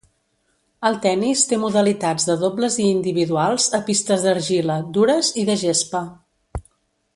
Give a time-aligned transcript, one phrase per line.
[0.87, 6.05] El tennis té modalitats de dobles i individuals a pistes d'argila, dures i de gespa.